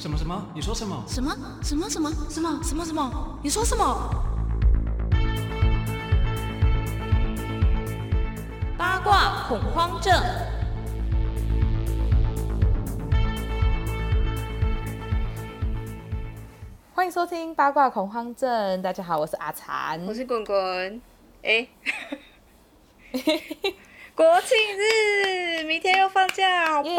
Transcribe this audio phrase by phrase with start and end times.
[0.00, 0.42] 什么什么？
[0.54, 1.04] 你说什么？
[1.06, 3.38] 什么什么什么什么什么什么？
[3.42, 4.10] 你说什么？
[8.78, 10.10] 八卦恐慌症。
[16.94, 18.80] 欢迎收听八卦恐慌症。
[18.80, 21.02] 大家好，我是阿残，我是滚滚。
[21.42, 21.68] 哎，
[24.16, 26.90] 国庆日，明天又放假，好棒！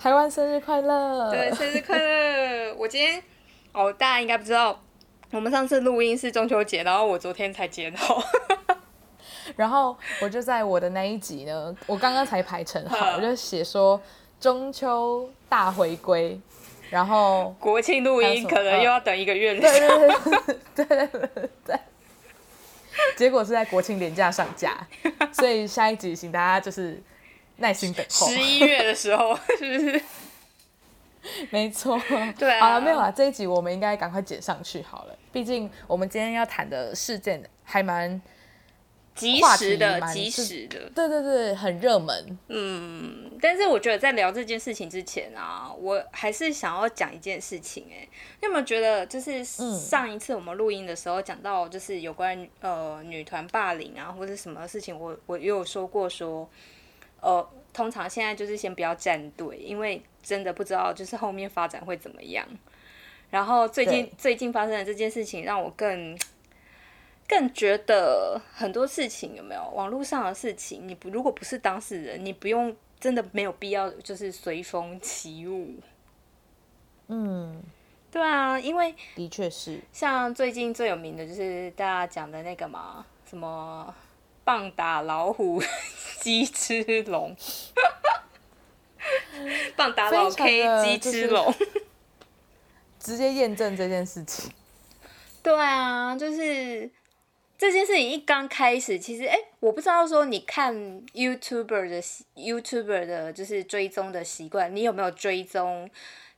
[0.00, 1.30] 台湾生日快乐！
[1.30, 2.74] 对，生日快乐！
[2.78, 3.22] 我今天
[3.74, 4.80] 哦，大家应该不知道，
[5.30, 8.24] 我们上次录音是中秋节，然后我昨天才接到，
[9.56, 14.00] 然后我就在我的那一集呢，我刚刚才排成好，我就写说
[14.40, 16.40] 中秋大回归。
[16.88, 19.60] 然后国庆录音可能又要等一个月了。
[19.60, 19.98] 对对
[20.74, 21.78] 对对对对。
[23.16, 24.88] 结果是在国庆连假上架，
[25.30, 27.00] 所以下一集请大家就是
[27.60, 28.28] 耐心等候。
[28.28, 30.02] 十一月的时候 是不是？
[31.50, 32.00] 没错。
[32.38, 32.80] 对啊。
[32.80, 35.16] 没有啊，这一集我们应该赶快剪上去好了。
[35.32, 38.20] 毕竟我们今天要谈的事件还蛮。
[39.12, 42.38] 及时的，及时的，对对对，很热门。
[42.48, 47.88] 嗯，但是我觉得在聊这件事情之前啊，我还是想要讲一件事情。
[47.92, 48.08] 哎，
[48.40, 56.48] 你有没有觉得，就是上一次我们录音的时候讲到，就是有关呃女团霸凌啊，或者什么事情，我我也有说过说，
[57.20, 62.46] 呃，通常现在就是先不要站队，因为真的不知道就是后面发展会怎么样。
[63.30, 66.18] 然后最近最近发生的这件事情，让我更。
[67.30, 75.76] 更觉得很多事情有没有网络上的事情，你不如果不是当事人，你不用真的没有必要就是随风起舞。
[77.06, 77.62] 嗯，
[78.10, 83.94] 对啊，因为的确是像最近最有名的就是大家讲的那个嘛，什么
[84.50, 85.62] 棒打老虎，
[86.20, 87.36] 鸡吃龙，
[89.76, 91.54] 棒打老 K，鸡吃龙，
[92.98, 94.50] 直接验证这件事情。
[95.40, 96.90] 对啊，就是。
[97.56, 100.74] 这件事情一刚开始，其实哎，我不知道说你看
[101.12, 102.02] YouTuber 的
[102.34, 105.90] YouTuber 的，就是追踪的习惯，你有没有追踪？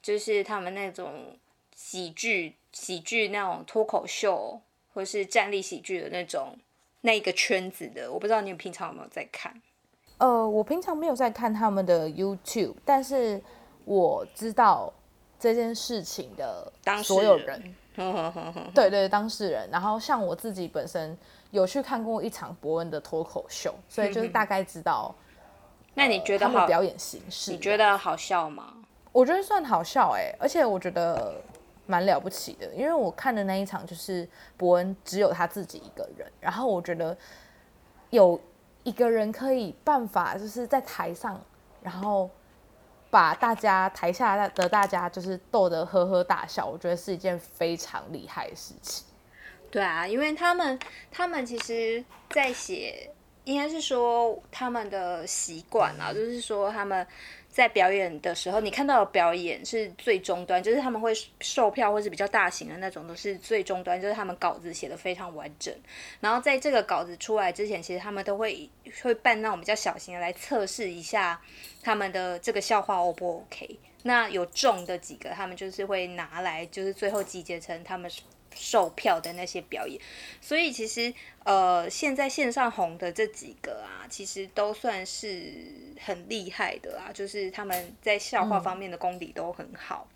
[0.03, 1.38] 就是他们那种
[1.76, 4.60] 喜剧、喜剧那种脱口秀，
[4.92, 6.59] 或是站立喜剧的那种
[7.02, 9.54] 那一个圈子的，我不知道你平常有没有在看？
[10.18, 13.42] 呃，我平常没有在看他们的 YouTube，但是
[13.84, 14.92] 我知道
[15.38, 17.74] 这件事情的所有人。
[18.74, 19.68] 对对，当事人。
[19.70, 21.16] 然后像我自己本身
[21.50, 25.14] 有去看过一场伯恩的脱口秀，所以就是大概知道。
[25.94, 27.50] 那你觉得好表演形式？
[27.50, 28.72] 你觉得好笑吗？
[29.12, 31.34] 我觉得算好笑哎，而且我觉得
[31.92, 37.16] 蛮了不起的，因为我看的那一场就是伯恩只有他自己一个人，然后我觉得
[38.10, 38.41] 有
[38.82, 41.41] 一个人可以办法就是在台上，
[41.82, 42.30] 然后。
[43.12, 49.04] 把大家台下的大家就是逗得呵呵大笑，我觉得是一件非常厉害的事情。
[49.70, 50.80] 对啊，因为他们
[51.10, 53.10] 他们其实，在写，
[53.44, 57.06] 应该是说他们的习惯啊，就是说他们。
[57.52, 65.72] 在表演的时候，你看到的表演是最终端，就是他们会售票或是比较大型的那种，都是最终端，就是他们稿子写的非常完整。
[66.18, 68.68] 然后在这个稿子出来之前，其实他们都会
[69.02, 71.38] 会办那种比较小型的来测试一下
[71.82, 73.78] 他们的这个笑话 O 不 OK。
[74.02, 78.10] 那有中的几个，他们就是会拿来，就是最后集结成他们。
[78.54, 80.00] 售票的那些表演，
[80.40, 81.12] 所以其实
[81.44, 85.52] 呃，现在线上红的这几个啊，其实都算是
[86.00, 90.06] 很厉害的啦，就是他们在笑话方面的功底都很好。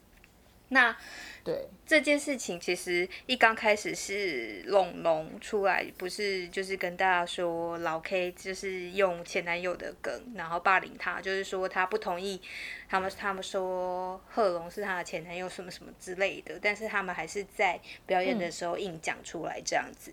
[0.68, 0.96] 那
[1.44, 12.42] 对这件事情，其实一刚开始是龙龙出来，不是就是跟大家说老 K 就是用前男友的梗，然后霸凌他，就是说他不同意，
[12.88, 20.12] 他们他们说贺龙是他的前男友什么什么之类的，但是他们还是在表演的时候硬讲出来这样子。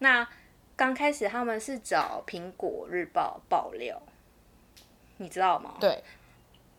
[0.00, 0.28] 那
[0.76, 4.02] 刚开始他们是找苹果日报爆料，
[5.16, 5.76] 你知道吗？
[5.80, 6.04] 对，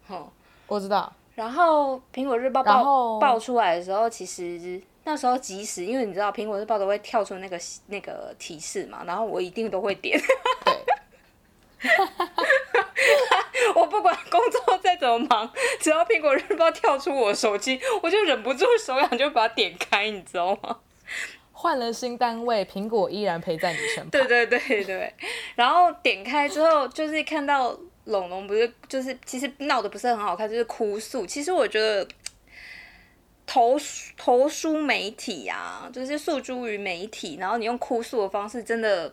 [0.06, 0.32] 好，
[0.68, 1.12] 我知道。
[1.36, 10.18] 然后苹果日报报报出来的时候，其实那时候即时，因为你知道苹果日报都会跳出那个那个提示嘛，然后我一定都会点。
[13.76, 15.52] 我不管工作再怎么忙，
[15.82, 20.80] 只要苹果日报跳出我手机，我就忍不住手痒，就把它点开，你知道吗？
[21.52, 24.10] 换了新单位，苹果依然陪在你身旁。
[24.10, 25.14] 对对对对，
[25.56, 27.78] 然后点开之后，就是看到。
[28.06, 31.26] 龙龙不是就是其实闹得不是很好看，就是哭诉。
[31.26, 32.08] 其实我觉得
[33.46, 33.78] 投
[34.18, 39.12] 投书媒体啊，就是诉诸于媒体，然后你用哭诉的方式，真的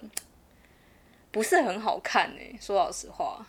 [1.30, 2.56] 不是很好看哎。
[2.60, 3.46] 说老实话，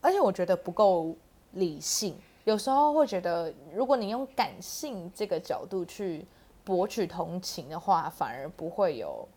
[0.00, 1.16] 而且我觉得不够
[1.52, 2.16] 理性。
[2.44, 6.24] 有时候会觉得，如果你用感性这个角度去
[6.64, 9.28] 博取同情的话，反而不会有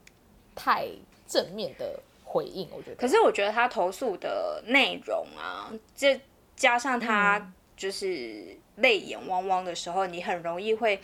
[0.56, 0.88] 太
[1.28, 2.00] 正面的
[2.34, 2.68] 回应。
[2.72, 6.20] 我觉得，可是我觉得他投诉的内容啊，这
[6.56, 11.00] 加上他就是泪眼汪汪的时候，你很容易会，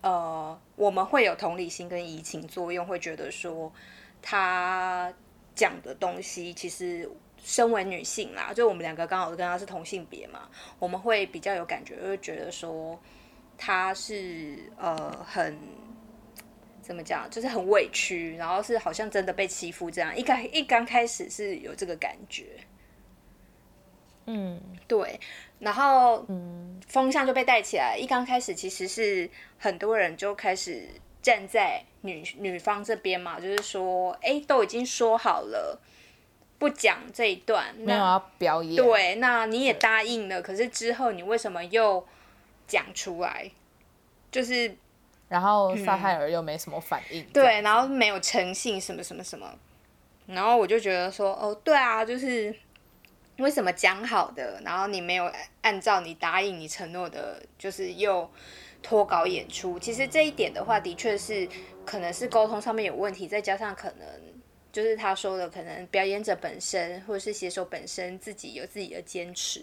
[0.00, 3.72] 呃，我们会有同理心跟移情作用，会觉得说
[4.20, 5.12] 他
[5.54, 7.08] 讲的东西其实。
[7.44, 10.48] 身为女性啦，就我们两个刚好跟他是同性别嘛，
[10.78, 12.96] 我们会比较有感觉，会觉得说
[13.58, 15.58] 他是呃很
[16.82, 20.14] 怎么讲，就是很委屈，然后是好像真的被欺负这样。
[20.16, 22.44] 一开一刚开始是有这个感觉，
[24.26, 25.18] 嗯，对，
[25.60, 27.96] 然后嗯，风向就被带起来。
[27.96, 30.88] 一刚开始其实是很多人就开始
[31.22, 35.80] 站在女女方这边嘛，就是说，哎，都已经说好了。
[36.58, 38.76] 不讲这一段，没有要表演。
[38.76, 42.06] 对，那你也答应了，可是之后你为什么又
[42.68, 43.50] 讲出来？
[44.30, 44.76] 就是，
[45.32, 47.24] 然后撒泰尔又没什么反应。
[47.32, 49.50] 对，然后没有诚信，什么什么什么。
[50.26, 52.54] 然后我就觉得说，哦，对啊，就是
[53.38, 55.32] 为什么讲好的，然后你没有
[55.62, 58.30] 按照你答应、你承诺的，就是又
[58.82, 59.78] 脱稿演出。
[59.78, 61.48] 其实这一点的话，的确是
[61.86, 64.06] 可能是沟通上面有问题，再加上可能。
[64.72, 69.62] 就是他说的，可能表演者本身或者是写手本身自己有自己的坚持。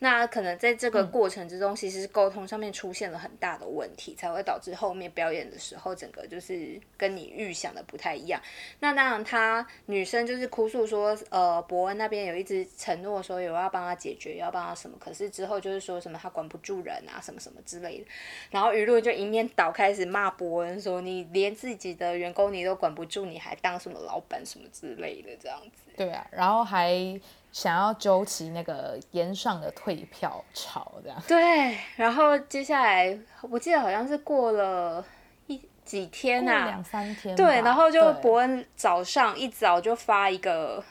[0.00, 8.40] 那可能在这个过程之中，其实是沟通上面出现了很大的问题，才会导致后面表演的时候，整个就是跟你预想的不太一样。
[8.78, 18.04] 那当然，她女生就是哭诉说，呃，伯恩那边有一直承诺说有要帮他解决，要帮他什么，可是之后就是说什么他管不住人啊，什么什么之类的。
[18.50, 25.90] 然后舆论就一面倒，开始骂伯恩说，你连自己的员工你都管不住，你还当什么老板什么之类的这样子。
[25.96, 27.20] 对啊，然后还。
[27.50, 31.76] 想要揪起那个延上的退票潮，这样对。
[31.96, 35.04] 然后接下来，我记得好像是过了
[35.46, 37.34] 一几天啊，两三天。
[37.34, 40.84] 对，然后就伯恩早上一早就发一个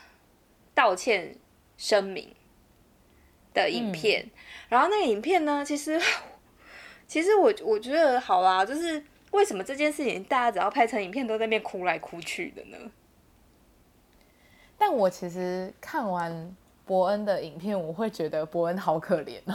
[0.74, 1.36] 道歉
[1.78, 2.36] 声明
[3.54, 4.30] 的影片。
[4.68, 6.02] 然后那个影片呢，其实
[7.08, 9.02] 其实我我觉得好啦，就是
[9.32, 12.78] 为什么这件事情大家只要拍成影片都在那边哭来哭去的呢？
[14.98, 19.54] 但我其实看完伯恩的影片，我会觉得伯恩好可怜哦。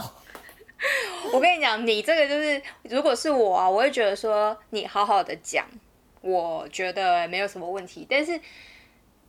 [1.34, 5.66] 我跟你讲，你这个就是，如果是我啊，我会觉得说你好好的讲，
[6.20, 8.06] 我觉得没有什么问题。
[8.08, 8.40] 但是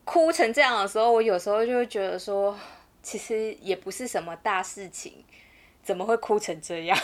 [0.04, 2.56] 哭成这样的时候，我有时候就会觉得说，
[3.02, 5.26] 其实也不是什么大事情，
[5.82, 6.96] 怎么会哭成这样？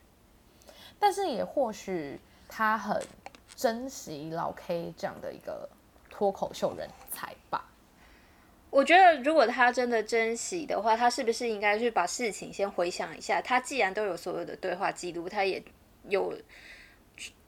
[1.00, 3.02] 但是也或许他很
[3.56, 5.66] 珍惜老 K 这样的一个
[6.10, 7.64] 脱口秀人才吧。
[8.70, 13.42] 我觉得，如果他真的珍惜的话，他是不是应该去把事情先回想一下？
[13.42, 15.62] 他既然都有所有的对话记录，他也
[16.08, 16.32] 有，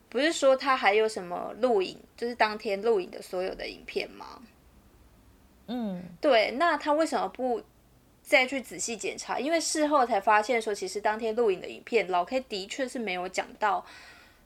[0.09, 4.43] 不是说他还有什么录影，就是当天录影的所有的影片吗？
[5.69, 6.51] 嗯，对。
[6.59, 7.63] 那他为什么不
[8.21, 9.39] 再去仔细检查？
[9.39, 13.87] 因为事后才发现说，其实当天录影的影片，老 K 的确是没有讲到。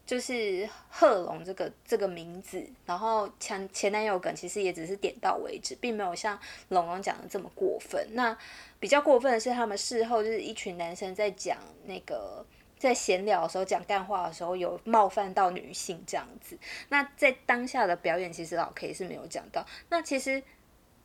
[0.07, 6.39] 就是贺龙这个这个名字，然后前前男友梗其实也只是点到为止，并没有像
[6.69, 8.07] 龙龙讲的这么过分。
[8.13, 8.39] 那
[8.79, 12.47] 比较过分的是，他们事后就是一群男生在讲那个
[12.79, 16.57] 在闲聊的时候讲干话的时候，有冒犯到女性这样子。
[16.91, 19.67] 那在当下的表演，其实老 K 是没有讲到。
[19.89, 20.41] 那其实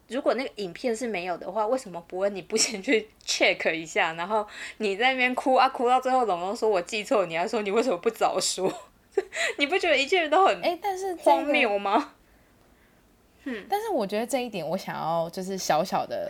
[0.09, 4.13] 如果那个影片是没有的话，为什么不问你不先去 check 一下？
[4.13, 4.47] 然后
[4.77, 8.71] 你在那边哭啊哭到最后，龙龙说我记错，你还说你为什么不早说？
[9.57, 12.13] 你不觉得一切都很哎，但是荒谬吗？
[13.43, 16.29] 嗯，但是我觉得这一点我想要就是小小的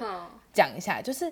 [0.53, 1.31] 讲一下，就是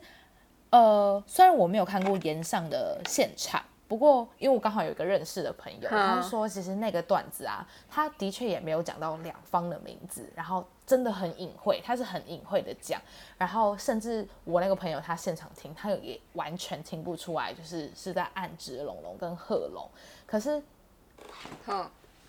[0.71, 13.01] 呃，虽然我没有看过岩上的现场，不过因为我刚好有一个认识的朋友，他说其实那个段子啊，他的确也没有讲到两方的名字，然后真的很隐晦，他是很隐晦的讲，
[13.37, 19.89] 然后甚至我那个朋友他现场听，他也完全听不出来，就是是在暗指龙龙跟贺龙，
[20.25, 20.61] 可是。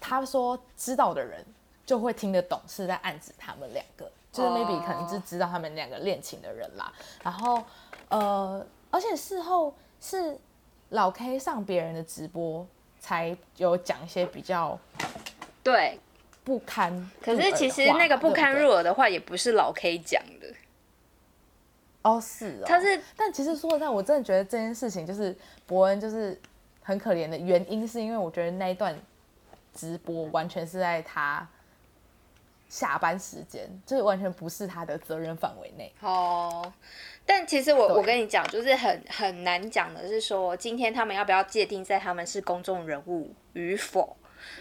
[0.00, 1.44] 他说知道的人
[1.84, 6.92] 就会听得懂，是在暗指他们两个，就是 maybe 可能是知道他们两个恋情的人啦。
[7.22, 7.62] 然后，
[8.08, 10.38] 呃，而且事后是
[10.90, 12.66] 老 K 上别人的直播，
[12.98, 14.78] 才有讲一些比较
[15.62, 15.98] 对
[16.44, 17.10] 不堪。
[17.22, 20.54] 可是其实那个不堪入耳的话，也不是老 K 讲的。
[22.02, 26.40] 哦，是哦，他是，但其实说实在，我真的觉得这件事情就是伯恩就是
[26.90, 28.94] 很可怜的原因，是因为我觉得那一段。
[29.72, 31.46] 直播完全是在他
[32.68, 35.92] 下班时间，就是完全不是他的责任范围内。
[36.00, 36.72] 哦，
[37.24, 44.16] 但其实我我跟你讲，就是很很难讲的是说，今天他们要不要界定在他们是公众人物与否？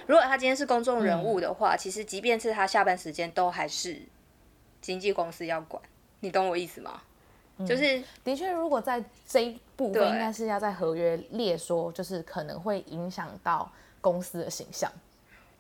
[0.06, 4.00] 如果他今天是公众人物的话，其实即便是他下班时间，都还是
[4.80, 5.82] 经纪公司要管。
[6.20, 7.02] 你懂我意思吗？
[7.66, 14.92] 就是的确，如果在这一部分，应该是要在合约列说，就是可能会影响到公司的形象，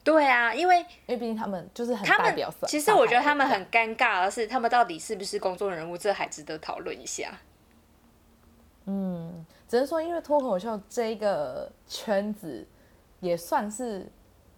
[0.03, 2.65] 对啊，因为因为毕竟他们就是很他们表色。
[2.67, 7.37] 其实我觉得他们很尴尬的是，他们到底是不是公众人物，这还值得讨论一下。
[8.85, 12.65] 嗯只能说，因为脱口秀这个圈子
[13.19, 14.09] 也算是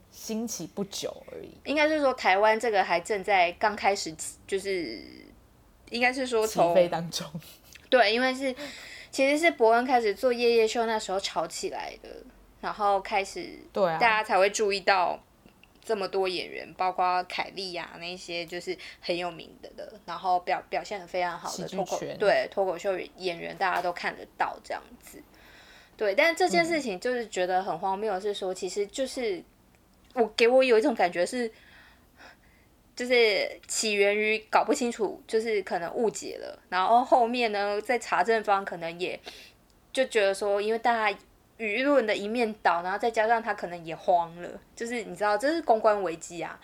[0.09, 4.15] 兴起不久而已，应该是说台湾这个还正在刚开始，
[4.47, 5.01] 就是
[5.91, 7.27] 应该是说起从飞当中。
[7.91, 8.55] 对，因为是
[9.11, 12.09] 其实是伯恩开始做夜夜秀那时候炒起来的，
[12.61, 15.21] 然后开始对啊大家才会注意到
[15.83, 25.21] 这么多演员，包括凯莉呀、那些就是很有名的的，然后表表现的非常好的脱口圈对脱口秀演员，大家都看得到这样子。
[25.97, 29.43] 对，但是这件事情就是觉得很荒谬，是说其实就是
[30.13, 31.51] 我给我有一种感觉是。
[32.95, 39.19] 就是起源于搞不清楚，就是可能误解了，然后后面呢，在查证方可能也
[39.93, 41.17] 就觉得说，因为大家
[41.57, 46.59] 舆论的一面倒，然后再加上他可能也慌了，就是你知道这是公关危机啊，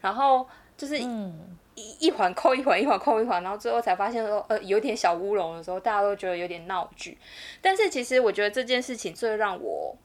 [0.00, 0.46] 然后
[0.76, 7.18] 就是嗯，一一环扣一环，一环扣一环，然后最后才发现说，呃，有点小乌龙的时候，大家都觉得有点闹剧。
[7.60, 9.96] 但是其实我觉得这件事情最让我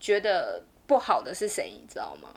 [0.00, 2.28] 觉得不好的是谁，你知道吗？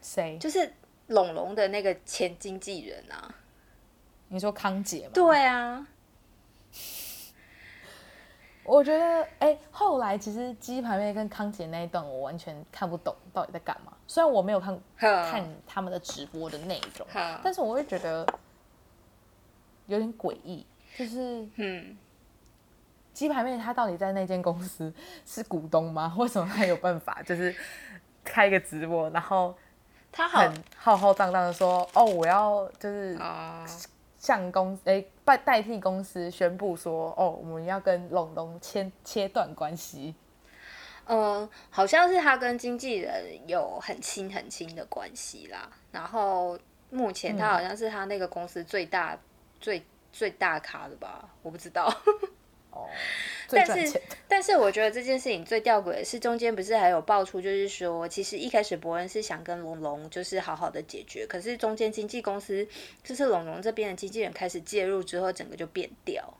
[0.00, 0.38] 谁？
[0.38, 0.72] 就是
[1.10, 3.34] 龙龙的那个前经纪人啊。
[4.28, 5.10] 你说康姐吗？
[5.12, 5.86] 对啊，
[8.62, 13.92] 我觉得，哎、后来其实鸡排妹跟康姐那一段，我完全看不懂到底在干嘛。
[14.06, 18.24] 虽然我没有看看他们的直播的内容，哼但是我会觉得
[19.86, 20.64] 有点诡异，
[20.96, 21.98] 就是嗯，
[23.12, 24.92] 鸡排妹她到底在那间公司
[25.26, 26.14] 是股东吗？
[26.18, 27.52] 为什么她有办法就是
[28.22, 29.56] 开一个直播，然后
[30.12, 33.64] 他很浩浩荡荡的说，哦，我要就是啊、
[34.18, 40.14] 向公诶代代替公司宣布说，哦，我们要跟龙龙切切断关系。
[41.06, 45.68] 嗯，好像是他跟经纪人有很亲很亲的关系啦。
[45.90, 46.58] 然后
[46.90, 49.18] 目前他好像是他那个公司最大、
[49.60, 51.92] 最最大咖的吧，我不知道。
[52.70, 52.86] 哦，
[53.50, 54.00] 但是。
[54.28, 62.66] 但是我觉得这件事情最吊诡的是，中间不是还有爆出，就是说，其实一开始伯恩是想跟龙龙就是好好的解决，可是中间经纪公司
[63.02, 66.32] 就是龙龙这边的经纪人开始介入之后，整个就变掉。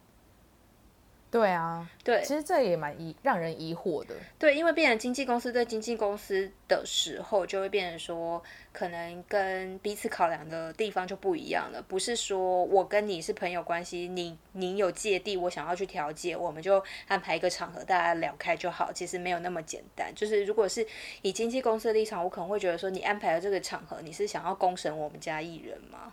[1.30, 4.16] 对啊，对其实这也蛮疑让人疑惑的。
[4.36, 11.80] 对，因为变成经纪公司对经纪公司的时候，就会变成说，可能跟彼此考量的地方就不一样了。
[11.86, 18.92] 不是说我跟你是朋友关系，你你有芥蒂，我想要去调解，我们就安排一个场合大家聊开就好。
[18.92, 20.12] 其实没有那么简单。
[20.12, 20.84] 就是如果是
[21.22, 26.12] 以经纪公司的立场，我可能会觉得说，你安排了这个场合，你是想要公审我们家艺人吗？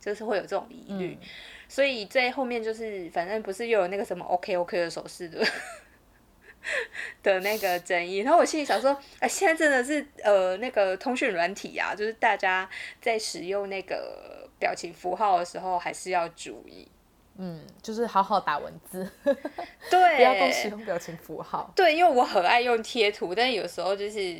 [0.00, 1.18] 就是会有这种疑虑。
[1.68, 5.44] 所以最后面就是，反正不是又有那个什么 OK OK 的手势的
[7.22, 12.68] 的那个争议，然后我心里想说，哎、现在真的是呃那个通讯软体啊，就是大家
[13.00, 16.88] 在使用那个表情符号的时候，还是要注意。
[17.38, 19.06] 嗯，就是好好打文字，
[19.90, 21.70] 对， 不要都使用表情符号。
[21.76, 24.38] 对，因为我很爱用贴图，但有时候就是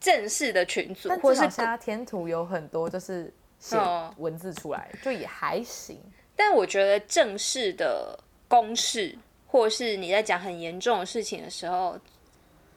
[0.00, 6.00] 正式的群组但或是至少现在填图有很多就是写哦文字出来，就也还行。
[6.42, 8.18] 但我觉得正式的
[8.48, 12.00] 公式，或是你在讲很严重的事情的时候，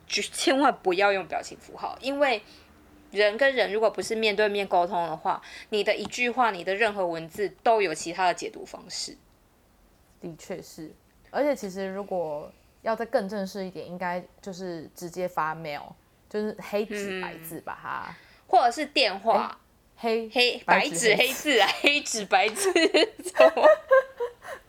[0.06, 2.42] 就 千万不要用表情符号，因为
[3.12, 9.16] 人跟人如果不是面对面沟通的话，你的一句话，你的任何文字都有其他的解读方式。
[10.20, 10.92] 的确是，
[11.32, 12.52] 而且其实如果
[12.82, 15.84] 要再更正式一点，应该就是直接发 mail，
[16.30, 18.14] 就是黑纸白字把它、
[18.46, 19.58] 或者是电话，
[20.04, 22.70] 黑黑白白纸黑字啊，黑纸白 字，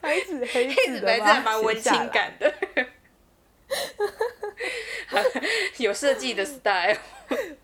[0.00, 1.92] 白纸黑黑字的纸白字还蛮文青。
[2.10, 2.54] 感的，
[5.78, 6.96] 有设计的 style。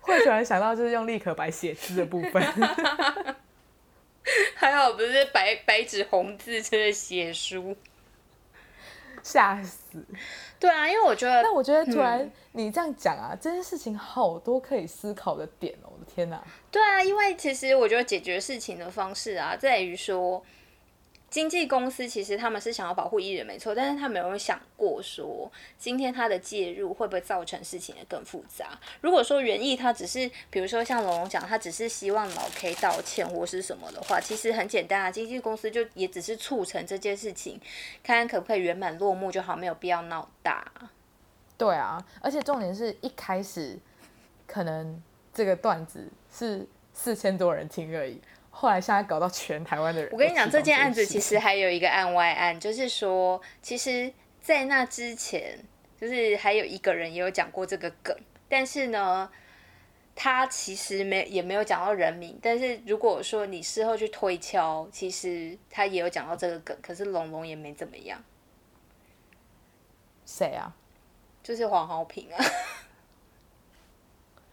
[0.00, 2.42] 会突然想到就是用立可白写字的部分。
[4.56, 7.76] 还好不是白白纸红字真的写书。
[9.22, 10.04] 吓死！
[10.62, 15.90] 对啊，因为我觉得那我觉得突然嗯你这样讲啊，这件事情好多可以思考的点哦！
[15.92, 16.40] 我的天哪，
[16.70, 20.40] 对啊，因为其实我觉得解决事情的方式啊，在于说，
[21.32, 28.78] 经纪公司其实他们是想要保护艺人没错，但是他没有想过说今天他的介入会不会造成事情的更复杂。
[29.00, 37.58] 如果说原意他只是，比如说像龙龙讲，他只是希望老 K 道歉或是什么的话，其实很简单啊，经纪公司就也只是促成这件事情，
[38.02, 40.70] 看看可不可以圆满落幕就好，没有必要闹大。
[41.56, 43.78] 对啊，而且重点是一开始
[44.46, 48.20] 可能这个段子是四千多人听而已。
[48.54, 50.10] 后来现在搞到全台湾的人。
[50.12, 55.58] 我跟你讲，这件案子其实还有一个案外案，就是说，其实，在那之前，
[55.98, 58.16] 就是还有一个人也有讲过这个梗，
[58.48, 59.28] 但是呢，
[60.14, 62.38] 他其实没也没有讲到人名。
[62.42, 68.22] 但是如果说你事后去推敲，其实他也有讲到这个梗，可是龙龙也没怎么样。
[70.26, 70.76] 谁啊？
[71.42, 72.44] 就是黄豪平啊。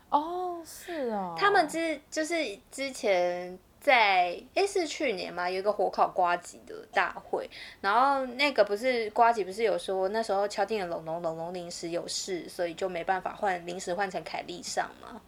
[0.10, 1.36] 哦，是啊。
[1.38, 3.60] 他们之就是之前。
[3.80, 15.22] 在诶是去年嘛，有一个火烤瓜吉的大会，然后那个不是瓜吉不是有说那时候敲定了龙龙龙龙临时有事，所以就没办法换临时换成凯莉上嘛？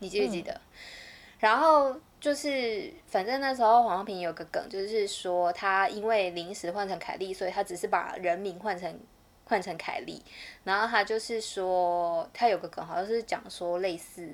[0.00, 0.60] 你记不记得？
[1.38, 9.00] 然后就是反正那时候黄平有个梗，就是说他因为临时换成凯莉，所以他只是把人名换成
[9.44, 10.20] 换成凯莉，
[10.64, 14.28] 然后他就是说他有个梗，好像是讲说类似，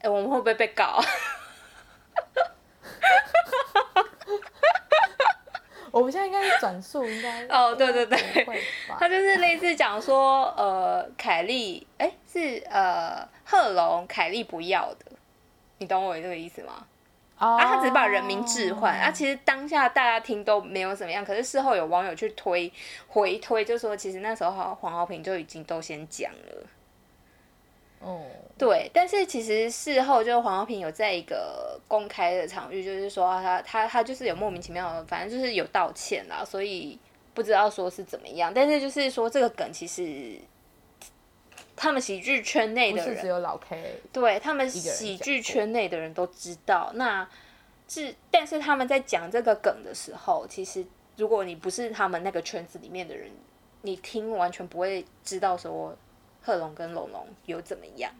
[0.00, 0.98] 哎，我们会不会被告？
[5.96, 8.18] 我们现在应该是转述， 应该哦，对对对，
[9.00, 15.06] 他就是类似讲说，呃，凯莉，哎，是呃，贺龙，凯莉不要的，
[15.78, 16.86] 你懂我这个意思吗？
[17.38, 22.70] 啊，他只是把人名置换，啊，其实当下大家听都没有怎么样，可是事后有网友去推
[23.08, 26.66] 回推，就说其实那时候黄浩平就已经都先讲了。
[28.06, 28.22] 哦，
[28.56, 36.96] 对，但是其实事后就是黄浩平有在一个公开的场域，就是说他他他就是有莫名其妙的，反正就是有道歉啦，所以
[37.34, 38.52] 不知道说是怎么样。
[38.54, 40.38] 但是就是说这个梗其实
[41.74, 46.92] 他们喜剧圈内的人只有老 K，对他们喜剧圈内的人都知道。
[46.94, 47.28] 那
[47.88, 50.86] 是但是他们在讲这个梗的时候，其实
[51.16, 53.28] 如果你不是他们那个圈子里面的人，
[53.82, 55.96] 你听完全不会知道说。
[56.46, 58.12] 贺龙跟龙龙有怎么样？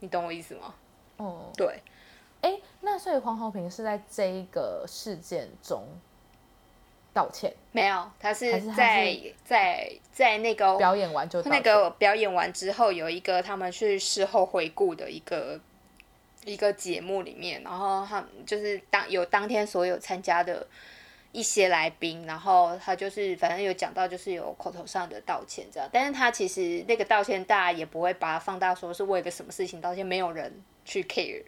[0.00, 0.74] 你懂我意思吗？
[1.16, 1.80] 哦，对。
[2.42, 5.82] 哎，那所以黄豪平是在这一个事件中
[7.14, 7.50] 道歉？
[7.70, 15.58] 没有，他是在在在那个表演完就那个表演完之后，有一个他们去事后回顾的一个
[16.44, 20.66] 一个节目里面，然后他就是当有当天所有参加的。
[21.32, 30.52] 一些来宾，然后他就是反正有讲到，就是有口头上的道歉这样，但是他其实那个道歉大家也不会把它放大，说是为了什么事情道歉，没有人
[30.84, 31.42] 去 care。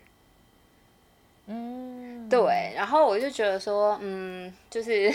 [1.46, 5.12] 嗯，对，然后我就觉得说，嗯，就是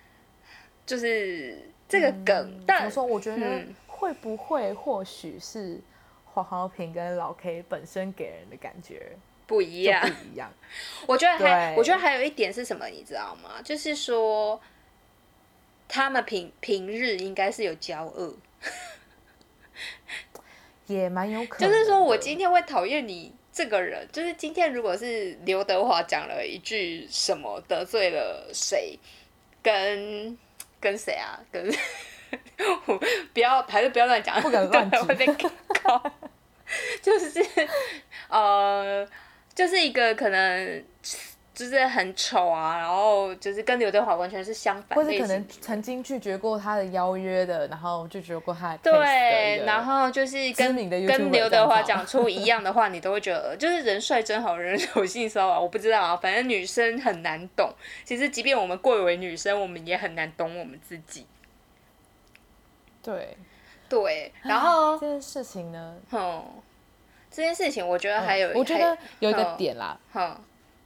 [0.84, 5.80] 就是这个梗，但说我觉得会不会或许是
[6.26, 9.16] 黄豪平跟老 K 本身给人的感觉。
[9.50, 10.48] 不一样，不一样。
[11.08, 13.60] 我觉得还，我觉得还有一点是什么，你知道吗？
[13.64, 14.60] 就是说，
[15.88, 18.32] 他们平平日应该是有交恶，
[20.86, 21.68] 也蛮有可能。
[21.68, 28.96] 就是说我今天会讨厌你这个人，就是今天如果是刘德华讲了一句什么得罪了谁，
[29.60, 30.38] 跟
[30.80, 31.40] 跟谁啊？
[31.50, 31.68] 跟
[33.34, 35.26] 不要，还是不要乱讲，不敢乱讲，会被
[35.82, 36.00] 告。
[37.02, 37.44] 就是
[38.28, 39.04] 呃。
[39.60, 40.82] 就是一个可能
[41.52, 57.70] 就是很丑啊，然后就是跟刘德华完全是相反，或者可能曾经拒绝过他的邀约的，然后拒绝过他的对，然后就是跟跟刘德华讲出一样的话，你都会觉得就是人帅真好人有性骚扰，我不知道啊，反正女生很难懂。
[58.02, 61.26] 其实即便我们贵为女生，我们也很难懂我们自己。
[63.02, 63.36] 对
[63.90, 66.42] 对，然后这件事情呢，嗯。
[67.30, 69.98] 这件事情，我觉得还有，我觉得有一个点啦，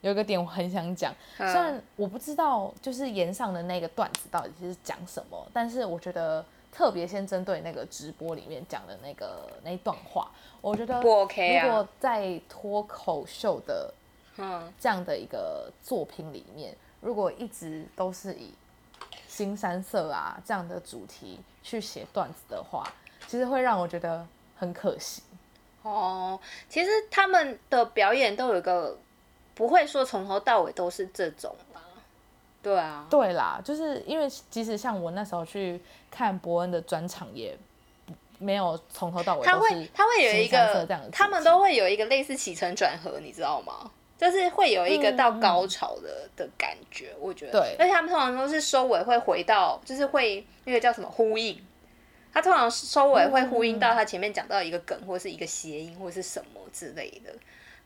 [0.03, 10.31] 有一个点我很想讲，虽然我不知道就是言上的那个段子到底是讲什么，但是我觉得特别先针对那个直播里面讲的那个那一段话，
[10.61, 11.67] 我觉得不 OK 啊。
[11.67, 13.95] 如果在脱口秀的
[14.37, 18.53] 嗯这样的一个作品里面，如果一直都是以
[19.27, 22.87] 新三色啊这样的主题去写段子的话，
[23.27, 25.23] 其实会让我觉得很可惜。
[25.85, 28.99] 哦，其实他们的表演都有一个，
[29.55, 31.81] 不会说从头到尾都是这种吧。
[32.63, 35.79] 对啊，对啦，就是因为即使像我那时候去
[36.11, 37.55] 看伯恩的专场，也
[38.39, 39.45] 没有从头到尾。
[39.45, 43.91] 他会他会有一个，他们都会有一个类似起承转合，你知道吗？
[44.17, 47.53] 就是会有一个到高潮的、的感觉，我觉得。
[47.61, 51.63] 对而且他们通常都是收尾会回到，就是会那个叫什么呼应。
[52.35, 57.33] 他通常收尾会呼应到他前面讲到一个梗，或是一个谐音，或是什么之类的。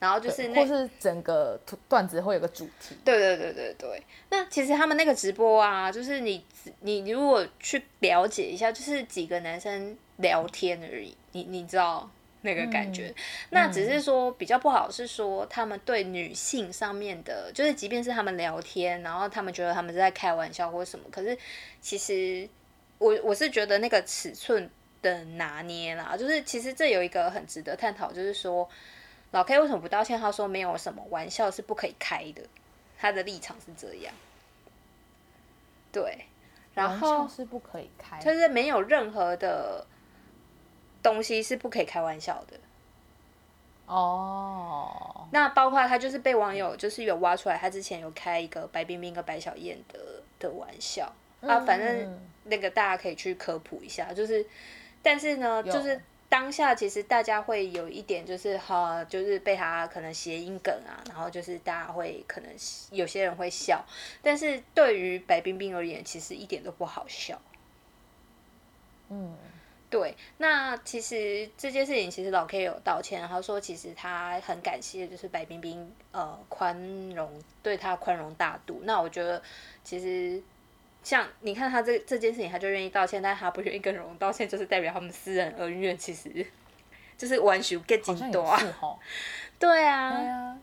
[0.00, 2.96] 然后就是那或是整个段子会有个主题。
[3.04, 6.44] 对对对对对，那其实他们那个直播啊，就是你
[6.82, 12.08] 你如果去了解一下，就是几个男生聊天而已，你你知道
[12.42, 13.12] 那个感觉。
[13.50, 21.36] 那只是说比较不好是说他们对女性上面的，就是即便是他们聊天，然后他们觉得他们是在开玩笑或什么，可是
[21.80, 22.48] 其实
[22.98, 24.70] 我我是觉得那个尺寸
[25.02, 28.68] 的拿捏啦，就是其实这有一个很值得探讨，就是说。
[29.30, 30.18] 老 K 为什么不道歉？
[30.18, 32.40] 他说没有什么玩笑是不可以开的，
[32.98, 34.14] 他的立场是这样。
[35.92, 36.24] 对，
[36.72, 39.86] 然后笑是不可以开，就是没有任何的
[41.02, 42.58] 东西是不可以开玩笑的。
[43.84, 51.04] 哦，那包括他就是被网友就是有挖出来，他之前有开一个白冰冰跟白小燕的的玩笑、
[51.42, 54.44] 啊，反正嗯那个大家可以去科普一下，就是，
[55.02, 62.50] 但是呢，就是当下其实大家会有一点就是哈，就是被他可能谐音梗啊，然后就是大家会可能
[62.90, 63.84] 有些人会笑，
[64.22, 67.40] 但是对于白冰冰而言，其实一点都不好笑。
[69.10, 69.34] 嗯，
[69.88, 76.78] 对，那其实这件事情，其实老 K 有道歉，他说其实他很感谢，就是白冰冰呃宽
[77.14, 78.82] 容对他宽容大度。
[78.84, 79.42] 那我觉得
[79.82, 80.42] 其实
[81.02, 86.46] 像你看他这这件事情，他就愿意道歉，但是他不愿意跟荣道歉，就是代表他们私人恩怨其实
[87.16, 88.60] 就是完全 get 好像也进多啊。
[89.58, 90.58] 对啊，对啊，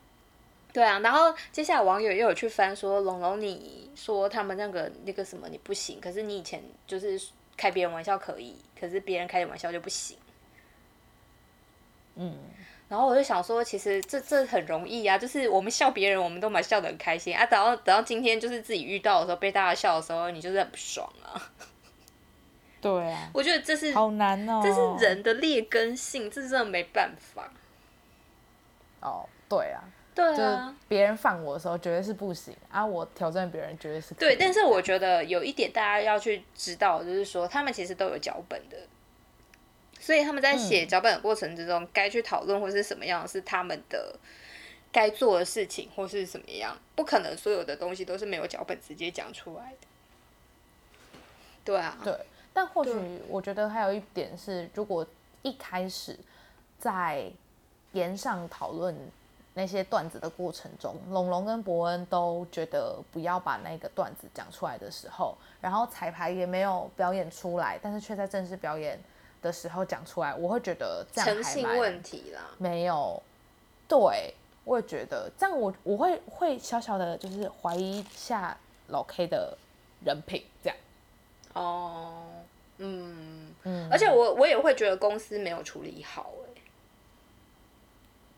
[0.72, 7.20] 对啊，然后接下来网友又有去翻说，龙龙你说他们那个那个什么你不行，可是你以前就是
[7.56, 10.16] 开别人玩笑可以，可是别人开你玩笑就不行。
[12.14, 12.38] 嗯，
[12.88, 17.44] 然后我就想说，其实这这很容易啊，就是我们笑别人，我们都蛮笑得很开心啊。
[17.46, 21.50] 等到等到今天就是自己遇到的时候，被大家笑的时候，你就是很不爽啊。
[22.80, 27.50] 对啊，我觉得这是好难哦，这是人的劣根性，这真的没办法。
[29.00, 29.82] 哦，对啊，
[30.14, 38.76] 就是对啊，别人放我的时候绝对是不行啊，我挑战别人绝对是对，但是我觉得有一点大家要去知道，就是说他们其实都有脚本的，
[40.06, 44.16] 所以他们在写嗯脚本的过程之中，该去讨论或是什么样是他们的
[44.92, 51.20] 该做的事情，或是什么样，不可能所有的东西都是没有脚本直接讲出来的。
[51.64, 52.16] 对啊，对，
[52.54, 52.92] 但或许
[53.26, 55.04] 我觉得还有一点是，如果
[55.42, 56.16] 一开始
[56.78, 57.24] 在
[57.90, 58.96] 言上讨论
[59.54, 68.96] 那些段子的过程中，龙龙跟伯恩都觉得不要把那个段子讲出来的时候，然后彩排也没有表演出来，但是却在正式表演
[69.42, 72.40] 的时候讲出来，我会觉得这样诚信还蛮问题啦。
[72.58, 73.22] 没有，
[73.88, 78.56] 对，我也觉得这样我我会会小小的就是怀疑一下
[78.88, 79.56] 老 K 的
[80.04, 80.76] 人品，这样，
[81.52, 82.24] 哦，
[82.78, 86.60] 嗯，嗯，而且我我也会觉得公司没有处理好、欸，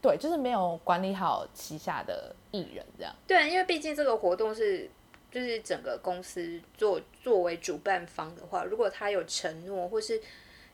[0.01, 3.15] 对，就是没有管理好旗下的艺人这样。
[3.27, 4.89] 对，因为毕竟这个活动是
[5.31, 10.21] 就是整个公司作作为主办方的话，如果他有承诺或是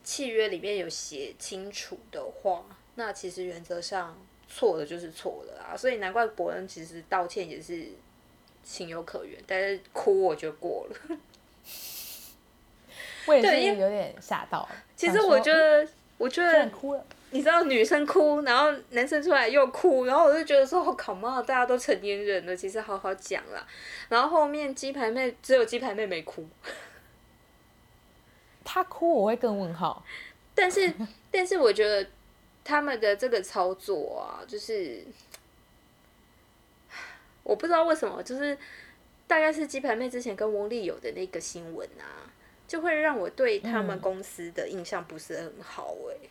[0.05, 2.65] 契约里面有写清楚的话，
[2.95, 5.75] 那其实原则上错的就是错的啊。
[5.77, 7.89] 所以难怪伯恩其实道歉也是
[8.63, 11.19] 情有可原，但是哭我就过了。
[13.27, 14.69] 我也是有点吓到了。
[14.95, 15.89] 其实我觉得，
[16.19, 23.67] 我觉得哭了，你知道女生哭，然后男生出来又哭，然后我就觉得说，我靠妈，大家都成年人了，其实好好讲啦。
[24.11, 26.47] 然后后面鸡排妹只有鸡排妹没哭，
[28.65, 30.03] 他哭我会更问号。
[30.57, 30.93] 但是
[31.31, 32.09] 但是我觉得
[32.65, 35.05] 他们的这个操作啊，就是
[37.43, 38.57] 我不知道为什么，就是
[39.27, 42.31] 大概是鸡排妹之前跟翁丽友的那个新闻啊，
[42.67, 46.29] 就会让我对他们嗯公司的印象不是很好哎、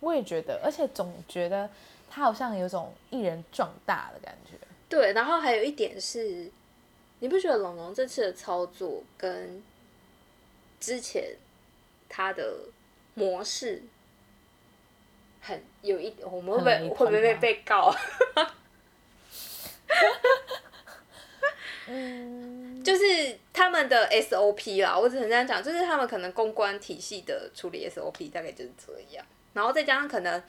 [0.00, 1.68] 我也觉得，而且总觉得
[2.08, 4.52] 他好像有种艺人壮大的感觉。
[4.88, 6.48] 对，然后还有一点是，
[7.18, 9.60] 你不觉得龙龙这次的操作跟
[10.80, 11.36] 之前
[12.08, 12.54] 他的
[13.14, 13.82] 模式
[15.40, 17.94] 很有一，我们会不会会不会被被告？
[21.90, 30.42] 嗯，就是他们的 SOP 啦，我只能这样讲，就是他们可能公关体系的处理 SOP 大概就是这样，然后再加上可能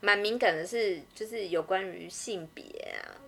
[0.00, 2.64] 蛮敏感的是，就是有关于性别
[2.96, 3.20] 啊、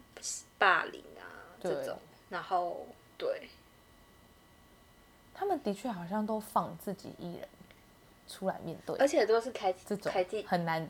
[0.58, 1.28] 霸凌啊
[1.62, 1.98] 这种，
[2.30, 2.86] 然后
[3.18, 3.48] 对。
[5.40, 7.48] 他们的确好像都放自己一人
[8.28, 10.12] 出来面对而且都是开这种
[10.46, 10.86] 很难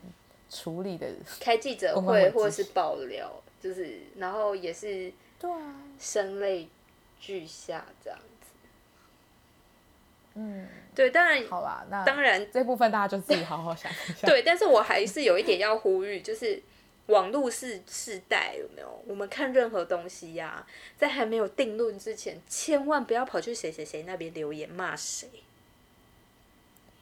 [0.49, 1.07] 处理的。
[1.39, 5.09] 开记者会或者是爆料，就是然后也是
[5.39, 6.67] 对啊，声泪
[7.17, 8.51] 俱下这样子。
[10.33, 14.27] 嗯，对，当然好啦，那当然这部分大家就自己好好想一下。
[14.27, 16.61] 对，但是我还是有一点要呼吁，就是
[17.11, 19.03] 网络世世代有没有？
[19.05, 20.65] 我们看任何东西呀、
[20.97, 25.27] 在还没有定论之前，千万不要跑去谁谁谁那边留言骂谁。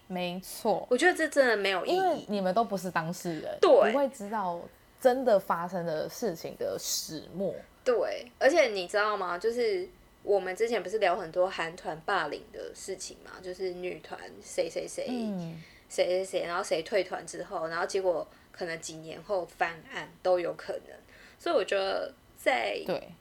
[0.08, 2.26] 没错，我觉得这真的没有意因为义。
[2.28, 4.60] 你们都不是当事人，对不会知道
[5.00, 7.54] 真的发生的事情的始末。
[7.84, 9.38] 对，而且你知道吗？
[9.38, 9.88] 就是
[10.24, 18.28] 我们之前不是聊很多韩团霸凌的事情嘛，就是女团谁谁谁嗯，谁谁谁，然后谁退团之后，然后结果
[18.60, 20.98] 可能几年后翻案都有可能。
[21.38, 23.14] 所以我觉得在对，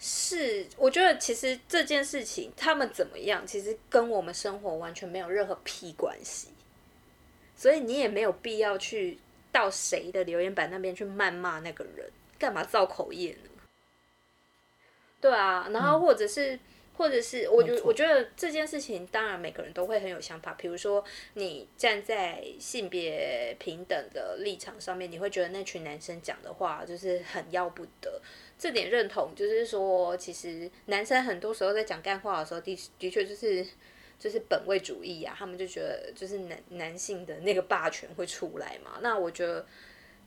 [0.00, 6.48] 是，我觉得其实这件事情他们怎么样，其实跟我们生活完全没有任何屁关系，
[7.54, 9.18] 所以你也没有必要去
[9.52, 13.50] 到谁的留言板那边去谩骂那个人，干嘛造口业呢？
[15.20, 16.58] 对啊，然后或者是。
[17.00, 20.52] 或者是我觉我觉得这件事情，当然每个人都会很有想法。
[20.58, 28.20] 比如说，你站在性别平等的立场上面，你会觉得那群男生讲的话就是很要不得。
[28.58, 33.66] 这点认同，就是说，其实男生很多时候在讲干话的时候，的的确就是
[34.18, 38.98] 就是本位主义啊，他们就觉得就是男男性的那个霸权会出来嘛。
[39.00, 39.66] 那我觉得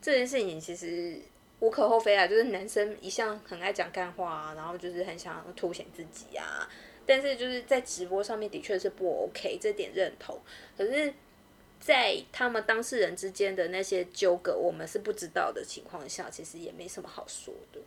[0.02, 1.20] 这件事情其实
[1.63, 6.69] 无可厚非啊，就是男生一向很爱讲干话啊，然后就是很想凸显自己啊。
[7.06, 10.38] 但是就是在直播上面的确是不 OK，这点认同。
[10.78, 11.13] 可是，
[11.80, 17.80] 在他们当事人之间的那些纠葛，我们是不知道的情况下，其实也没什么好说的。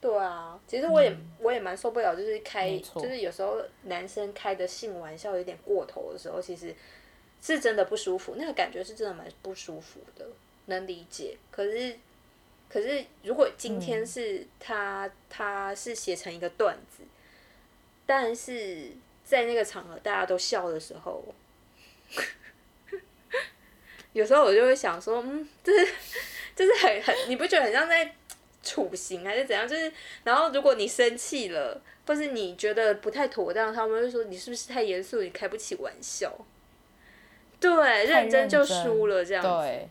[0.00, 6.72] 对啊，其实我也、我也蛮受不了，就是开就是有时候男生开的性玩笑有点过头的时候，其实
[7.40, 10.26] 是真的不舒服，那个感觉是真的蛮不舒服的，
[10.66, 11.36] 能理解。
[11.50, 11.96] 可是
[12.68, 17.02] 可是如果今天是他、他是写成一个段子，
[18.06, 18.90] 但是
[19.24, 21.22] 在那个场合大家都笑的时候，
[24.12, 25.86] 有时候我就会想说，嗯，就是
[26.54, 28.14] 就是很很，你不觉得很像在
[28.62, 29.66] 处刑还是怎样？
[29.66, 29.92] 就是，
[30.24, 36.32] 然后如果你生气了，或是你觉得不太妥当，他们会说你是不是太严肃，你开不起玩笑。
[37.58, 39.48] 对，认真就输了这样子。
[39.48, 39.88] 对，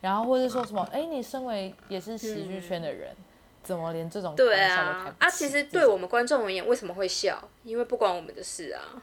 [0.00, 3.14] 然后或者说什么，哎，你身为也是喜剧圈的人，
[3.62, 7.48] 怎么连这种对啊啊，其实对我们观众而言，为什么会笑？
[7.64, 9.02] 因为不关我们的事啊。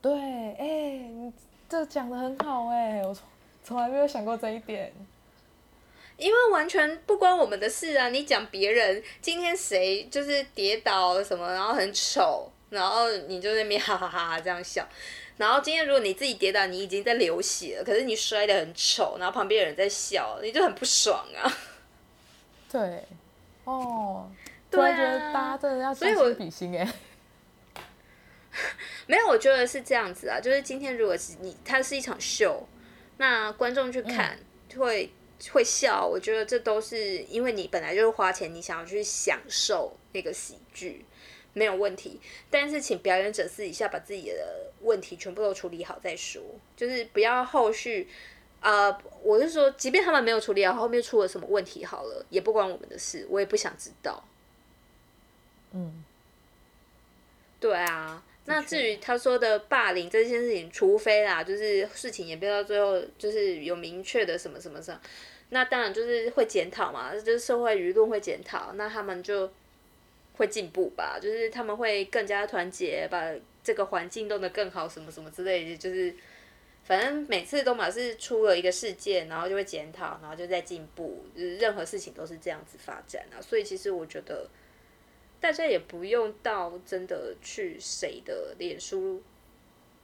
[0.00, 1.32] 对，哎，你
[1.68, 3.24] 这讲的很好哎，我从
[3.64, 4.92] 从来没有想过这一点。
[6.18, 8.08] 因为完全不关我们的事啊！
[8.10, 14.86] 你讲别人今天谁就是跌倒了什么，然后很丑，然后你就在那边哈哈哈哈这样笑。
[15.42, 21.52] 然后今天如果你自己跌倒，你已经在流血了，可是你摔得很丑，然后旁边有人在笑，你就很不爽啊。
[22.70, 23.04] 对，
[23.64, 24.30] 哦，
[24.70, 26.88] 对突然觉得啊大家真的要所以我将心比心哎。
[29.08, 32.64] 没有，我觉得是这样子啊，就是今天如果是你，它是一场秀，
[33.16, 34.38] 那观众去看、
[34.76, 35.12] 会
[35.50, 41.04] 会笑，我觉得这都是因为你本来就是花钱，你想要去享受那个喜剧，
[41.52, 42.20] 没有问题。
[42.50, 46.42] 但是请表演者私底下把自己的问题全部都处理好再说，
[46.76, 48.08] 就是不要后续。
[48.60, 54.22] 呃，我是说，即便他们没有处理好，后面出了什么问题，好了，也不关我们的事，我也不想知道。
[55.72, 56.04] 嗯，
[57.58, 65.00] 对啊，那至于他说的霸凌这件事情，除非啦，就是事情演变到最后，就是有明确的什么什么什么，
[65.48, 69.50] 那当然就是会检讨嘛，就是社会舆论会检讨，那他们就
[70.34, 76.14] 会进步吧，就是他们会更加团结，把这个环境弄得更好，什么什么之类的，就是
[76.84, 84.48] 反正每次都嘛是出了一个事件，然后就会检讨，然后就在进步，就是任何事情都是这样子发展啊，所以其实我觉得。
[85.42, 89.20] 大家也不用到真的去谁的脸书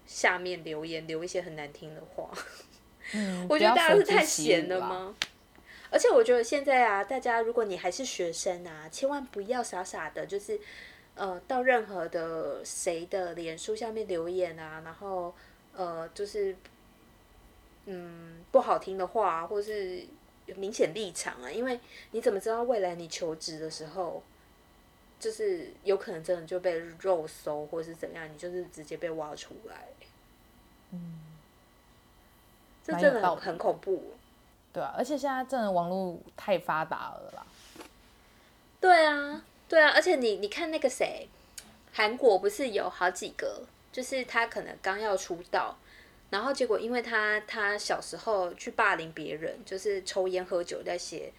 [0.04, 2.28] 下面留言留一些很难听的话，
[3.14, 4.84] 嗯我觉得大家是太闲了了？
[4.84, 5.14] 吗？
[5.90, 10.59] 而且我觉得现在啊，大家如果你还是学生啊，千万不要傻傻的，就是
[11.14, 15.35] 呃，到任何的谁的脸书下面留言啊，然后
[15.74, 16.57] 呃，就是
[17.87, 20.05] 嗯不好听的话，或是
[20.46, 21.81] 有明显立场啊，因为
[22.12, 24.22] 你怎么知道未来你求职的时候？
[25.20, 29.88] 就是有可能真的就被肉搜，或是怎样，你就是直接被挖出来。
[30.92, 31.18] 嗯，
[32.85, 34.12] 这真的很恐怖。
[34.78, 37.44] 对啊，而且现在真的网络太发达了啦。
[38.80, 41.28] 对啊，对啊，而且你你看那个谁，
[41.92, 45.76] 韩国不是有好几个，就是他可能刚要出道，
[46.30, 51.32] 然后结果因为他他小时候去霸凌别人，就是抽烟喝酒那些，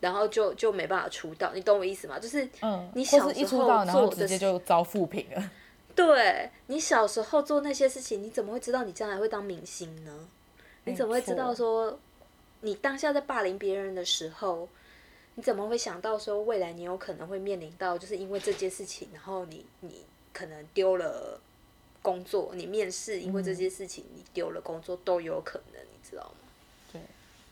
[0.00, 2.18] 然后就就没办法出道，你懂我意思吗？
[2.18, 5.50] 就是嗯，你小时候是一出道，然后直做的事接就遭负评了。
[5.96, 10.28] 对你小时候做那些事情，你怎么会知道你将来会当明星呢？
[10.84, 11.98] 你怎么会知道说，
[12.60, 14.68] 你当下在霸凌别人的时候，
[15.34, 21.40] 你怎么会想到说未来你有可能会面临到，就是因为这件事情，然后你你可能丢了
[22.02, 26.48] 工作，你面试因为这件事情你丢了工作都有可能，你知道吗？
[26.92, 27.00] 对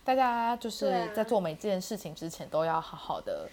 [0.04, 3.48] 大家就是在做每件事情之前，都要好好的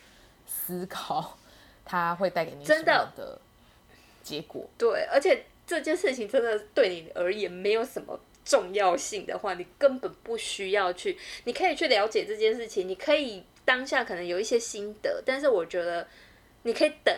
[0.47, 1.37] 思考，
[1.85, 3.39] 它会带给你什么真的的
[4.23, 4.67] 结果。
[4.77, 16.07] 对，而且这件事情真的对你而言没有什么重要性的话，你根本不需要去，你可以去了解这件事情，你可以当下可能有一些心得，但是我觉得
[16.63, 17.15] 你可以等，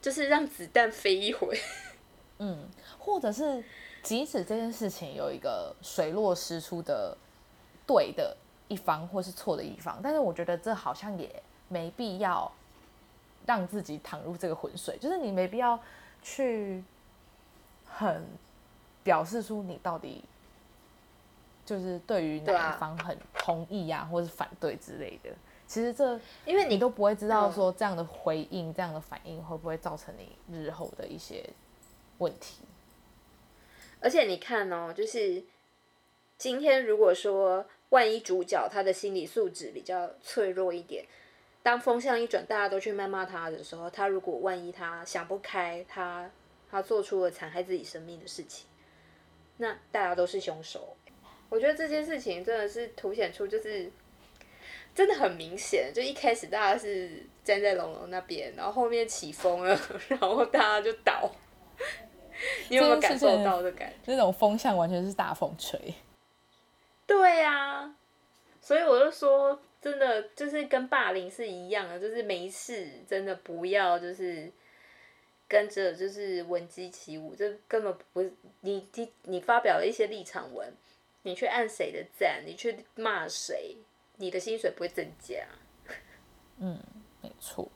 [0.00, 1.60] 就是让子弹飞一回。
[2.38, 2.66] 嗯，
[2.98, 3.62] 或者是
[4.02, 7.14] 即使这件事情有一个水落石出的
[7.86, 8.34] 对的
[8.68, 12.50] 一方，或是错的一方，但是我觉得这好像也没必要
[13.44, 15.78] 让自己躺入这个浑水，就是你没必要
[16.22, 16.82] 去
[17.84, 18.24] 很
[19.02, 20.24] 表示出你到底
[21.64, 25.30] 就是对于哪一方很同意呀、或是反对之类的。
[25.66, 31.48] 其实这因为你你都不会知道嗯说这样的回应、这样的反应会不会造成你日后的一些
[32.18, 32.58] 问题。
[34.00, 35.42] 而且你看哦，就是
[36.36, 41.06] 今天如果说万一主角他的心理素质比较脆弱一点，
[41.62, 46.30] 当风向一转，大家都去谩骂他的时候，他如果万一他想不开，他
[46.70, 48.66] 他做出了残害自己生命的事情，
[49.56, 50.94] 那大家都是凶手。
[51.54, 53.90] 我觉得这件事情真的是凸显出就是。
[54.94, 57.10] 真的很明显，就一开始大家是
[57.42, 61.28] 站在龙龙那边，然后后面起风了， 然后大家就倒。
[62.70, 64.12] 你有没有感受到这感觉？
[64.12, 65.76] 那种风向完全是大风吹。
[67.08, 67.92] 对呀、
[68.62, 74.48] 所以我就说，真的就是跟霸凌是一样的，就是没事真的不要就是
[75.48, 80.72] 跟着就是闻鸡起舞，这根本不是你你你发表了一些立场文，
[81.24, 83.76] 你去按谁的赞，你去骂谁，
[84.16, 85.44] 你的薪水不会增加。
[86.58, 86.78] 嗯
[87.20, 87.68] 没错，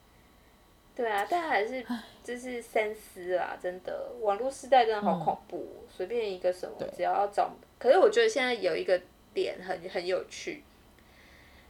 [0.94, 1.84] 对啊，但还是
[2.22, 9.00] 就是三思啦，真的，网络时代真的好恐怖哦、随、便一个什么，只要找，可是我觉得现在有一个
[9.34, 10.62] 点很很有趣。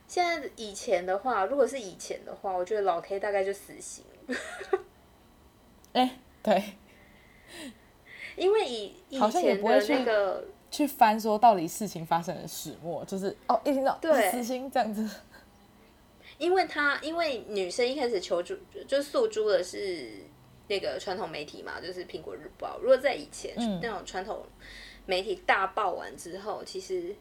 [0.07, 4.05] 现在以前的话，如果是以前的话，我觉得老 K 大概就死刑，
[5.93, 6.62] 哎、对，
[8.37, 15.09] 因为以以前的那个去翻说到底事情发生的始末，就是哦，一听到对死刑这样子，
[16.38, 20.11] 因为他因为女生一开始求助就诉诸的是
[20.68, 22.78] 那个传统媒体嘛，就是苹果日报。
[22.81, 24.44] 如果在以前、嗯那种传统
[25.07, 27.16] 媒体大爆完之后，其实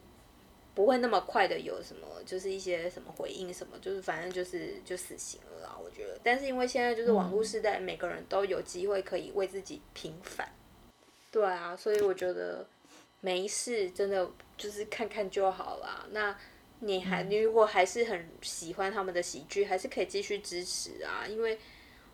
[0.75, 5.77] 不会那么快的有什么，就是一些什么回应什么，就是反正就是就死刑了啦。
[5.81, 10.47] 我觉得，但是因为现在就是网络时代，每个人都有机会可以为自己平反。
[11.31, 12.65] 对啊，所以我觉得
[13.21, 16.05] 没事，真的就是看看就好啦。
[16.11, 16.35] 那
[16.79, 21.57] 你还你如果还是很喜欢他们的喜剧，还是可以继续支持啊，因为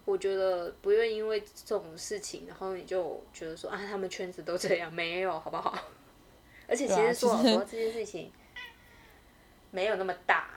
[0.06, 5.78] 我觉得不用因为这种事情，然后你就觉得说啊，他们圈子都这样，没有好不好？
[6.68, 8.32] 而且其实说老实话，这件事情
[9.72, 10.50] 没有那么大。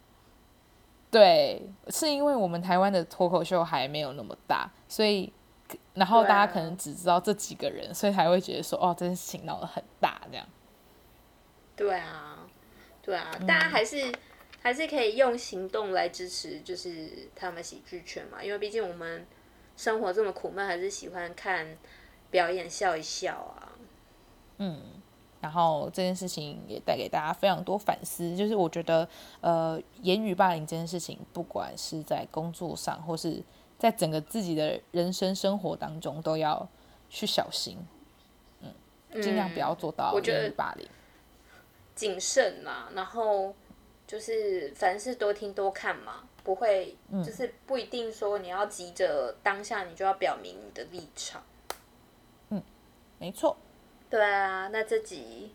[1.10, 5.32] 对，是因为我们台湾的脱口秀还没有那么大，所以
[5.96, 10.46] 然后大家可能只知道这几个人，所以才会觉得说哦，这件事情闹得很大这样。
[11.74, 12.46] 对啊，
[13.02, 14.12] 对啊，大家还是、
[14.62, 19.26] 还是可以用行动来支持，就是他们喜剧圈嘛，因为毕竟我们
[19.76, 21.76] 生活这么苦闷，还是喜欢看
[22.30, 23.72] 表演笑一笑啊。
[24.58, 24.80] 嗯
[25.38, 29.06] 然后这件事情也带给大家非常多反思，就是我觉得，
[29.40, 33.40] 呃，言语霸凌这件事情，不管是在工作上，或是
[33.78, 36.68] 在整个自己的人生生活当中，都要
[37.08, 37.78] 去小心，
[38.60, 40.52] 嗯，尽量不要做到我觉得。
[41.94, 43.54] 谨慎嘛，然后
[44.06, 51.42] 就是凡事多听多看嘛，不会、就是不一定说你要急着当下你就要表明你的立场。
[52.50, 52.62] 嗯
[53.18, 53.56] 没错，
[54.10, 55.54] 对啊，那这集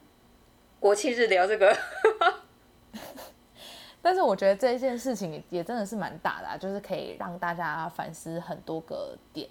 [0.80, 1.78] 国庆日聊这个，
[4.02, 9.48] 但是我觉得这一件事情也也真的是蛮大的、啊，就是可以让大家反思很多个点。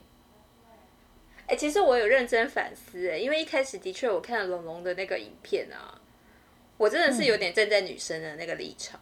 [1.47, 6.01] 哎、其实我有认真反思哎，因为一开始的确我看了龙龙的那个影片啊，
[6.77, 9.01] 我真的是有点站在女生的那个立场，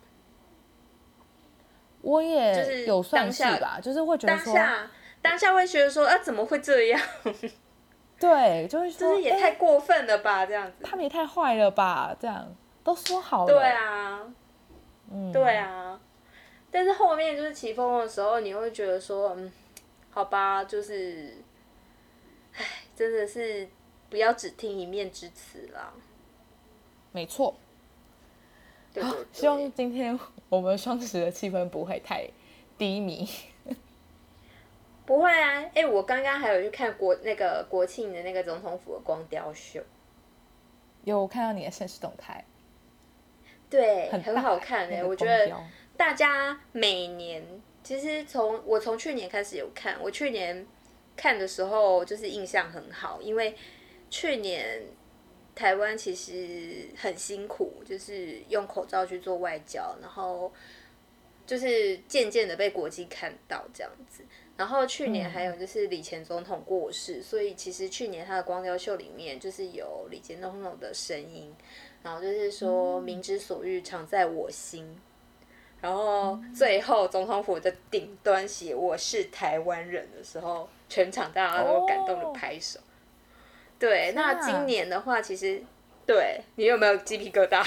[2.00, 4.90] 我就是也有算是当下吧，就是会觉得说，当下
[5.20, 7.00] 当下会觉得说啊怎么会这样？
[8.18, 10.82] 对，就会说，就是也哎太过分了吧，这样子。
[10.82, 14.22] 他们也太坏了吧，这样都说好了，对，啊，
[15.10, 16.00] 嗯，对啊。
[16.70, 19.50] 但是后面就是起风的时候，你会觉得说，嗯，
[20.10, 21.36] 好吧，就是，
[22.54, 23.66] 唉，真的是
[24.10, 25.92] 不要只听一面之词啦。
[27.12, 27.54] 没错。
[28.92, 32.28] 对对对，希望今天我们双十的气氛不会太
[32.76, 33.28] 低迷。
[35.06, 35.64] 不会啊。
[35.74, 39.82] 哎、我刚刚还有去看国那个国庆的那个总统府的光雕秀，
[41.04, 42.44] 有看到你的现实动态，
[43.70, 45.52] 对，很很好看哎、哎、我觉得
[45.96, 47.42] 大家每年
[47.82, 50.66] 其实从我从去年开始有看，我去年
[51.16, 53.54] 看的时候就是印象很好，因为
[54.10, 54.82] 去年
[55.54, 60.52] 台湾其实很辛苦，就是用口罩去做外交，然后
[61.46, 64.22] 就是渐渐的被国际看到这样子。
[64.56, 71.54] 然后去年还有就是李前总统过世，所以其实去年他的光雕秀里面就是有李前总统的声音，
[72.08, 74.96] 然后就是说“民之所欲，常在我心”。
[75.78, 82.80] 然后最后总统府的顶端写“我是台湾人”的时候，全场大家都感动的拍手。
[83.78, 85.62] 对，那啊今年的话，其实
[86.06, 87.62] 对你有没有鸡皮疙瘩？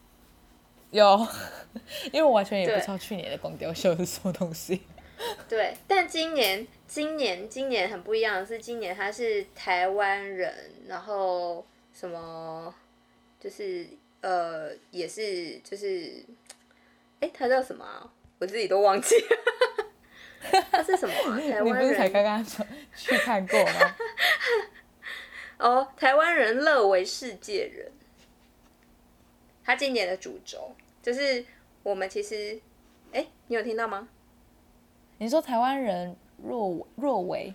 [0.90, 1.26] 有，
[2.10, 4.80] 因为我完全也不知道去年的光雕秀是什么东西。
[5.46, 12.74] 对，但今年今年今年很不一样的是，今年他是台湾人，然后什么
[13.40, 13.86] 就是
[14.20, 16.22] 呃，也是就是，
[17.20, 19.36] 哎，他叫什么啊、我自己都忘记了。
[20.70, 22.64] 他是什么啊、 台湾你不是才人刚刚说
[22.94, 23.96] 去看过吗？
[25.58, 27.90] 哦，台湾人乐为世界人。
[29.64, 31.44] 他今年的主轴就是
[31.82, 32.60] 我们其实，
[33.12, 34.08] 哎，你有听到吗？
[35.18, 37.54] 你说台湾人若若为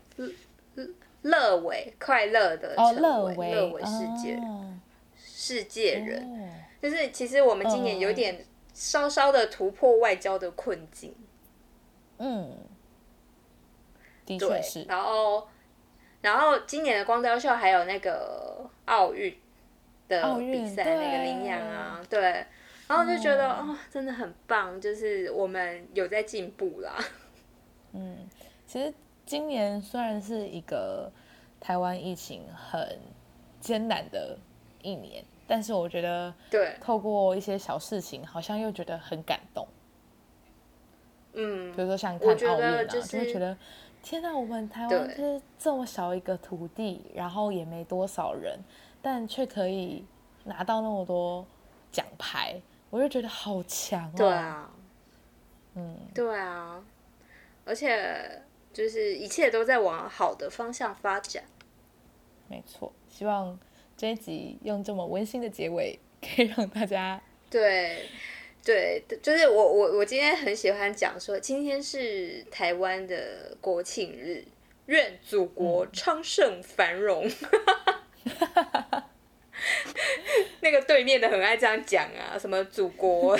[1.23, 4.41] 乐为快乐的乐为乐为世界人。
[4.43, 4.71] 哦
[5.45, 6.49] 世界人，哦。
[6.81, 11.15] 就是其实我们今年有点稍稍的突破外交的困境，
[12.17, 12.57] 嗯，
[14.25, 15.47] 的对确是，然后
[16.21, 19.35] 然后今年的光雕秀还有那个奥运
[20.07, 22.45] 的奥运比赛，那个对领奖啊，对，
[22.87, 26.95] 然后就觉得哦真的很棒，就是我们有在进步啦，
[27.93, 28.29] 嗯，
[28.67, 28.93] 其实
[29.25, 31.11] 今年虽然是一个
[31.59, 32.99] 台湾疫情很
[33.59, 34.37] 艰难的
[34.83, 39.67] 一年，但是我觉得对，透过一些小事情，好像又觉得很感动。
[41.33, 43.57] 嗯比，如说像看奥运啊，得就是会觉得
[44.01, 48.57] 天哪，我们台湾就是这么小一个土地，然后也没多少人，
[49.01, 50.05] 但却可以
[50.45, 51.45] 拿到那么多
[51.91, 54.13] 奖牌，我就觉得好强哦。
[54.15, 54.71] 对，啊，
[55.73, 56.81] 嗯，对啊，
[57.65, 58.41] 而且
[58.71, 61.43] 就是一切都在往好的方向发展。
[62.47, 62.93] 没错。
[63.09, 63.57] 希望
[63.97, 68.07] 这一集用这么温馨的结尾，可以让大家对，
[68.63, 74.43] 对，就是我我我今天很喜欢讲说，今天是台湾的国庆日，
[74.87, 77.29] 愿祖国昌盛繁荣。
[80.61, 83.37] 那个对面的很爱这样讲啊，什么祖国，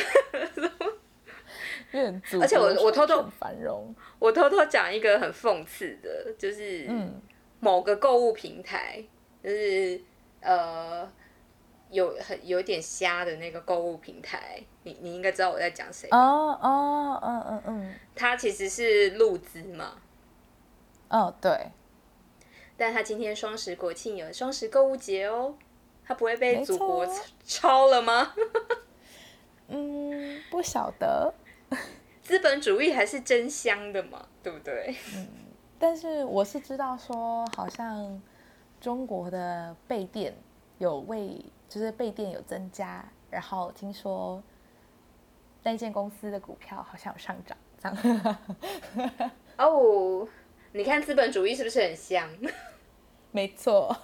[1.91, 3.93] 愿祖而且我我偷偷繁荣。
[4.19, 7.21] 我偷偷讲一个很讽刺的，就是嗯
[7.59, 9.03] 某个购物平台，
[9.43, 9.99] 就是
[10.45, 11.11] 呃
[11.89, 16.17] 有很有点瞎的那个购物平台，你你应该知道我在讲谁吧？
[16.17, 19.93] 哦哦，嗯嗯嗯，它其实是路资嘛，
[21.09, 21.71] 哦对，
[22.77, 25.55] 但他今天双十国庆有双十购物节哦，
[26.05, 27.23] 他不会被祖国错。
[27.45, 28.33] 抄了吗？
[29.69, 31.33] 嗯，不晓得，
[32.21, 34.95] 资本主义还是真香的嘛，对不对？
[35.79, 38.21] 但是我是知道说，好像
[38.79, 40.35] 中国的备电
[40.77, 44.41] 有为，就是备电有增加，然后听说
[45.63, 49.31] 那间公司的股票好像有上涨，这样。
[49.57, 50.27] 哦，
[50.73, 52.29] 你看资本主义是不是很香？
[53.31, 53.95] 没错，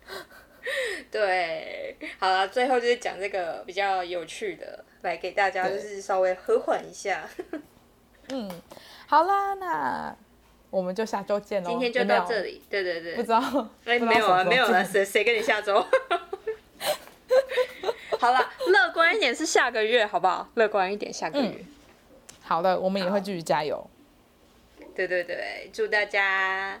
[1.10, 7.28] 对，好了，最后就是讲这个比较有趣的，来给大家就是稍微和缓一下。
[8.32, 8.50] 嗯，
[9.06, 10.16] 好啦，那
[10.70, 11.70] 我们就下周见喽。
[11.70, 13.40] 今天就到这，里，对对对，不知道，
[13.84, 15.84] 哎，没有啊，什么时候没有了，见谁谁跟你下周？
[18.18, 20.48] 好了，乐观一点是下个月，好不好？
[20.54, 21.64] 乐观一点，下个月。
[22.42, 23.88] 好的，我们也会继续加油，
[24.94, 26.80] 对对对，祝大家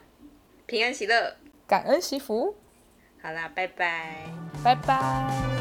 [0.66, 1.36] 平安喜乐。
[1.66, 2.56] 感恩惜福，
[3.22, 4.26] 好啦，拜拜。
[4.62, 5.59] 拜拜。